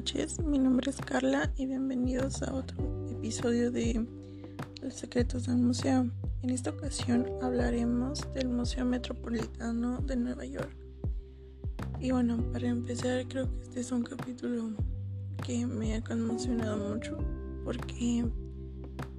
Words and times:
noches, 0.00 0.40
mi 0.40 0.58
nombre 0.58 0.90
es 0.90 0.96
Carla 0.96 1.52
y 1.58 1.66
bienvenidos 1.66 2.42
a 2.42 2.54
otro 2.54 3.06
episodio 3.10 3.70
de 3.70 4.06
Los 4.80 4.94
secretos 4.94 5.44
del 5.44 5.58
museo. 5.58 6.10
En 6.40 6.48
esta 6.48 6.70
ocasión 6.70 7.26
hablaremos 7.42 8.26
del 8.32 8.48
Museo 8.48 8.86
Metropolitano 8.86 9.98
de 9.98 10.16
Nueva 10.16 10.46
York. 10.46 10.74
Y 12.00 12.12
bueno, 12.12 12.42
para 12.50 12.68
empezar 12.68 13.28
creo 13.28 13.54
que 13.54 13.62
este 13.62 13.80
es 13.80 13.92
un 13.92 14.02
capítulo 14.02 14.70
que 15.44 15.66
me 15.66 15.94
ha 15.94 16.02
conmocionado 16.02 16.94
mucho 16.94 17.18
porque 17.62 18.24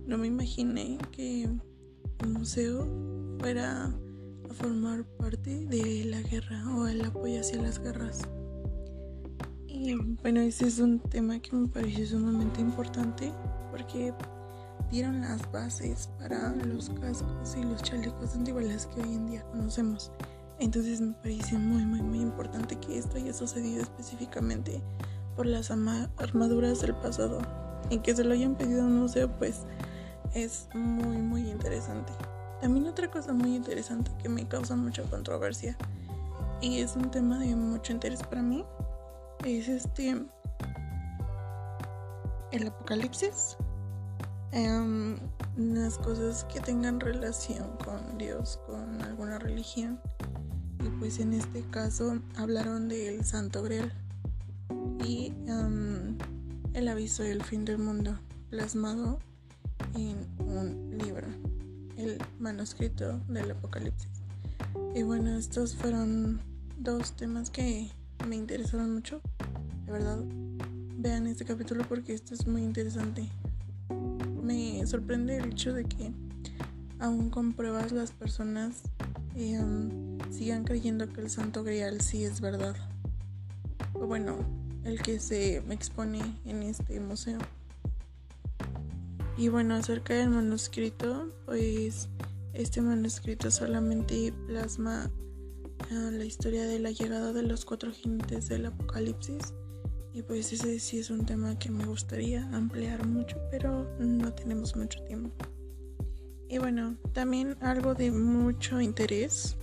no 0.07 0.17
me 0.17 0.25
imaginé 0.25 0.97
que 1.11 1.47
un 2.23 2.33
museo 2.33 2.87
fuera 3.39 3.85
a 4.49 4.53
formar 4.55 5.03
parte 5.19 5.63
de 5.67 6.05
la 6.05 6.23
guerra 6.23 6.75
o 6.75 6.87
el 6.87 7.05
apoyo 7.05 7.39
hacia 7.39 7.61
las 7.61 7.77
guerras. 7.77 8.27
Y 9.83 9.95
bueno, 9.95 10.41
ese 10.41 10.67
es 10.67 10.77
un 10.77 10.99
tema 10.99 11.39
que 11.39 11.55
me 11.55 11.67
pareció 11.67 12.05
sumamente 12.05 12.61
importante 12.61 13.31
porque 13.71 14.13
dieron 14.91 15.21
las 15.21 15.51
bases 15.51 16.07
para 16.19 16.51
los 16.51 16.91
cascos 16.91 17.55
y 17.59 17.63
los 17.63 17.81
chalecos 17.81 18.35
antibalas 18.35 18.85
que 18.85 19.01
hoy 19.01 19.15
en 19.15 19.31
día 19.31 19.41
conocemos. 19.49 20.11
Entonces 20.59 21.01
me 21.01 21.13
parece 21.13 21.57
muy, 21.57 21.83
muy, 21.83 22.03
muy 22.03 22.19
importante 22.19 22.75
que 22.75 22.99
esto 22.99 23.17
haya 23.17 23.33
sucedido 23.33 23.81
específicamente 23.81 24.79
por 25.35 25.47
las 25.47 25.71
armaduras 25.71 26.81
del 26.81 26.93
pasado. 26.93 27.39
Y 27.89 27.97
que 28.01 28.15
se 28.15 28.23
lo 28.23 28.35
hayan 28.35 28.53
pedido 28.53 28.83
a 28.83 28.85
un 28.85 28.99
museo, 28.99 29.35
pues 29.39 29.63
es 30.35 30.69
muy, 30.75 31.17
muy 31.17 31.49
interesante. 31.49 32.13
También 32.61 32.85
otra 32.85 33.09
cosa 33.09 33.33
muy 33.33 33.55
interesante 33.55 34.11
que 34.21 34.29
me 34.29 34.47
causa 34.47 34.75
mucha 34.75 35.01
controversia 35.01 35.75
y 36.61 36.81
es 36.81 36.95
un 36.95 37.09
tema 37.09 37.39
de 37.39 37.55
mucho 37.55 37.93
interés 37.93 38.21
para 38.21 38.43
mí 38.43 38.63
es 39.45 39.67
este 39.67 40.25
el 42.51 42.67
apocalipsis. 42.67 43.57
Um, 44.53 45.15
las 45.57 45.97
cosas 45.97 46.43
que 46.45 46.59
tengan 46.59 46.99
relación 46.99 47.77
con 47.83 48.17
Dios 48.17 48.59
con 48.67 49.01
alguna 49.01 49.39
religión. 49.39 49.99
Y 50.83 50.89
pues 50.99 51.19
en 51.19 51.33
este 51.33 51.61
caso 51.69 52.19
hablaron 52.35 52.89
del 52.89 53.23
Santo 53.23 53.63
Grial. 53.63 53.91
Y 55.05 55.33
em, 55.47 56.17
el 56.73 56.87
aviso 56.87 57.23
del 57.23 57.43
fin 57.43 57.65
del 57.65 57.77
mundo 57.77 58.19
plasmado 58.49 59.19
en 59.95 60.27
un 60.39 60.97
libro 60.97 61.27
el 61.97 62.17
manuscrito 62.39 63.19
del 63.27 63.51
apocalipsis. 63.51 64.09
Y 64.95 65.03
bueno 65.03 65.37
estos 65.37 65.75
fueron 65.75 66.41
dos 66.77 67.13
temas 67.13 67.49
que 67.49 67.89
me 68.27 68.35
interesaron 68.35 68.93
mucho. 68.93 69.21
Verdad, 69.91 70.23
vean 70.97 71.27
este 71.27 71.43
capítulo 71.43 71.83
porque 71.89 72.13
esto 72.13 72.33
es 72.33 72.47
muy 72.47 72.63
interesante. 72.63 73.27
Me 74.41 74.87
sorprende 74.87 75.35
el 75.35 75.51
hecho 75.51 75.73
de 75.73 75.83
que 75.83 76.13
aún 76.99 77.29
con 77.29 77.51
pruebas 77.51 77.91
las 77.91 78.11
personas 78.11 78.83
eh, 79.35 79.59
sigan 80.29 80.63
creyendo 80.63 81.11
que 81.11 81.19
el 81.19 81.29
Santo 81.29 81.65
Grial 81.65 81.99
sí 81.99 82.23
es 82.23 82.39
verdad. 82.39 82.75
O 83.93 84.07
bueno, 84.07 84.37
el 84.85 85.01
que 85.01 85.19
se 85.19 85.57
expone 85.57 86.21
en 86.45 86.63
este 86.63 86.99
museo. 87.01 87.39
Y 89.37 89.49
bueno, 89.49 89.75
acerca 89.75 90.13
del 90.13 90.29
manuscrito, 90.29 91.33
pues 91.45 92.07
este 92.53 92.81
manuscrito 92.81 93.51
solamente 93.51 94.33
plasma 94.47 95.11
la 95.89 96.23
historia 96.23 96.63
de 96.63 96.79
la 96.79 96.91
llegada 96.91 97.33
de 97.33 97.43
los 97.43 97.65
cuatro 97.65 97.91
jinetes 97.91 98.47
del 98.47 98.67
apocalipsis. 98.67 99.53
Y 100.13 100.23
pues 100.23 100.51
ese 100.51 100.79
sí 100.79 100.99
es 100.99 101.09
un 101.09 101.25
tema 101.25 101.57
que 101.57 101.69
me 101.69 101.85
gustaría 101.85 102.43
ampliar 102.53 103.05
mucho, 103.07 103.37
pero 103.49 103.87
no 103.99 104.33
tenemos 104.33 104.75
mucho 104.75 105.01
tiempo. 105.03 105.31
Y 106.49 106.57
bueno, 106.57 106.97
también 107.13 107.55
algo 107.61 107.93
de 107.93 108.11
mucho 108.11 108.81
interés 108.81 109.55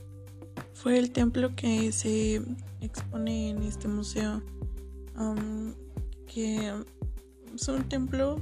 fue 0.73 0.99
el 0.99 1.11
templo 1.11 1.55
que 1.55 1.93
se 1.93 2.41
expone 2.81 3.51
en 3.51 3.63
este 3.63 3.89
museo, 3.89 4.43
um, 5.19 5.75
que 6.27 6.73
es 7.55 7.69
un 7.69 7.87
templo 7.89 8.41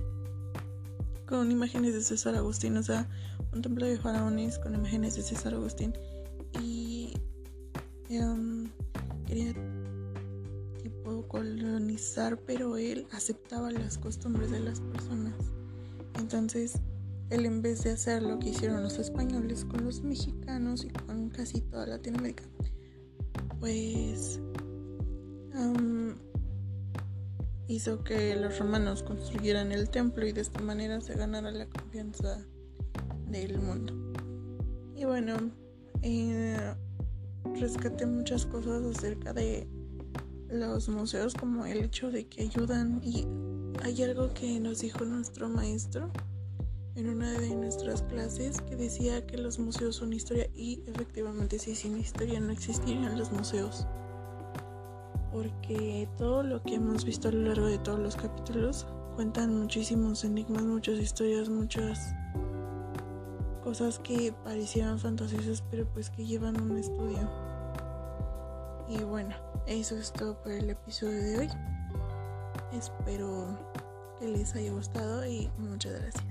con 1.27 1.51
imágenes 1.51 1.95
de 1.95 2.03
César 2.03 2.37
Agustín, 2.37 2.77
o 2.77 2.83
sea, 2.85 3.09
un 3.53 3.63
templo 3.63 3.85
de 3.85 3.99
faraones 3.99 4.61
con 4.61 4.75
imágenes 4.75 5.17
de 5.17 5.23
César 5.23 5.55
Agustín. 5.55 5.93
Y 6.63 7.15
Em, 8.09 8.69
quería 9.27 9.53
colonizar, 11.47 12.39
pero 12.39 12.77
él 12.77 13.07
aceptaba 13.13 13.71
las 13.71 13.99
costumbres 13.99 14.51
de 14.51 14.61
las 14.61 14.81
personas. 14.81 15.35
Entonces, 16.19 16.81
él 17.31 17.47
en 17.47 17.63
vez 17.63 17.85
de 17.85 17.93
hacer 17.93 18.23
lo 18.23 18.39
que 18.39 18.51
hicieron 18.51 18.83
los 18.83 18.99
españoles 18.99 19.65
con 19.65 19.85
los 19.85 20.03
mexicanos 20.03 20.85
y 20.85 20.89
con 20.89 21.29
casi 21.31 21.61
toda 21.61 21.87
Latinoamérica, 21.87 22.45
pues 23.61 24.41
em, 25.55 26.17
hizo 27.69 28.03
que 28.03 28.37
los 28.37 28.59
romanos 28.59 29.03
construyeran 29.03 29.73
el 29.73 29.89
templo 29.91 30.27
y 30.27 30.33
de 30.33 30.41
esta 30.41 30.61
manera 30.61 31.01
se 31.01 31.15
ganara 31.15 31.51
la 31.51 31.67
confianza 31.67 32.45
del 33.29 33.59
mundo. 33.59 33.93
Y 34.95 35.05
bueno, 35.05 35.37
eh, 36.03 36.75
rescaté 37.55 38.07
muchas 38.07 38.47
cosas 38.47 38.83
acerca 38.97 39.33
de 39.33 39.69
los 40.49 40.89
museos, 40.89 41.35
como 41.35 41.67
el 41.67 41.85
hecho 41.85 42.11
de 42.11 42.27
que 42.27 42.43
ayudan 42.43 43.01
y 43.03 43.27
hay 43.83 44.03
algo 44.03 44.33
que 44.33 44.59
nos 44.61 44.81
dijo 44.81 45.05
nuestro 45.05 45.49
maestro 45.49 46.11
en 46.95 47.11
una 47.11 47.31
de 47.33 47.55
nuestras 47.55 48.03
clases 48.03 48.61
que 48.63 48.75
decía 48.75 49.27
que 49.27 49.37
los 49.37 49.59
museos 49.59 49.97
son 49.97 50.13
historia 50.13 50.49
y 50.55 50.83
efectivamente 50.87 51.59
si 51.59 51.75
sin 51.75 51.99
historia 51.99 52.41
no 52.41 52.51
existirían 52.51 53.19
los 53.19 53.31
museos. 53.33 53.87
Porque 55.31 56.09
todo 56.17 56.43
lo 56.43 56.63
que 56.63 56.77
hemos 56.77 57.05
visto 57.05 57.29
a 57.29 57.33
lo 57.33 57.43
largo 57.43 57.67
de 57.67 57.79
todos 57.79 57.99
los 57.99 58.17
capítulos 58.17 58.87
cuentan 59.15 59.59
muchísimos 59.59 60.25
enigmas, 60.25 60.63
muchas 60.63 60.99
historias, 60.99 61.51
muchas 61.51 62.15
cosas 63.63 63.99
que 63.99 64.33
parecieran 64.45 64.99
fantasiosas 64.99 65.63
pero 65.71 65.87
pues 65.93 66.09
que 66.09 66.25
llevan 66.25 66.59
un 66.61 66.79
estudio. 66.79 67.56
Y 68.89 68.99
bueno, 69.03 69.35
eso 69.67 69.97
es 69.97 70.13
todo 70.13 70.41
por 70.43 70.53
el 70.53 70.71
episodio 70.71 71.21
de 71.21 71.39
hoy. 71.39 71.49
Espero 72.73 73.47
que 74.19 74.29
les 74.29 74.55
haya 74.55 74.71
gustado 74.73 75.27
y 75.27 75.51
muchas 75.59 75.93
gracias. 76.01 76.25